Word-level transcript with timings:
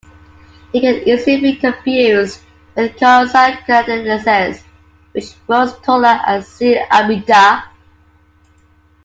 It 0.73 0.79
can 0.79 1.07
easily 1.07 1.39
be 1.41 1.55
confused 1.57 2.39
with 2.75 2.95
"Conyza 2.97 3.63
canadensis", 3.67 4.63
which 5.11 5.31
grows 5.45 5.77
taller, 5.81 6.19
and 6.25 6.43
"C. 6.43 6.75
albida". 6.89 7.65